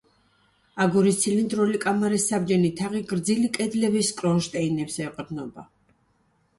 აგურის 0.85 1.19
ცილინდრული 1.25 1.81
კამარის 1.83 2.27
საბჯენი 2.33 2.73
თაღი 2.81 3.05
გრძივი 3.13 3.53
კედლების 3.61 4.13
კრონშტეინებს 4.23 5.03
ეყრდნობა. 5.09 5.73